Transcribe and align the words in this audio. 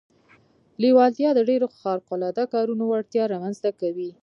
لېوالتیا 0.81 1.29
د 1.35 1.39
ډېرو 1.49 1.67
خارق 1.79 2.07
العاده 2.15 2.45
کارونو 2.53 2.83
وړتیا 2.87 3.23
رامنځته 3.33 3.69
کوي 3.79 4.09